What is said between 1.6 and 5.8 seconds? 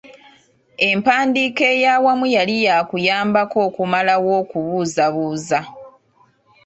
ey’awamu yali yaakuyambako okumalawo okubuzaabuza.